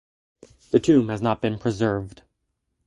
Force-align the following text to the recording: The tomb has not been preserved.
The 0.71 0.79
tomb 0.79 1.09
has 1.09 1.21
not 1.21 1.41
been 1.43 1.59
preserved. 1.59 2.23